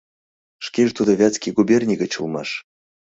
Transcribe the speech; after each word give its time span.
Шкеже 0.65 0.91
тудо 0.97 1.11
Вятский 1.19 1.55
губерний 1.57 1.99
гыч 2.01 2.11
улмаш. 2.19 2.49